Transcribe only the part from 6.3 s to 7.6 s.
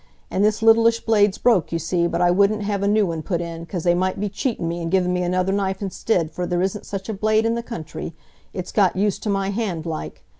for there isn't such a blade i'